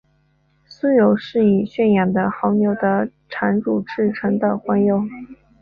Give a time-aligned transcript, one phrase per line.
[0.67, 4.99] 酥油是以驯养的牦牛的产乳制成的黄油。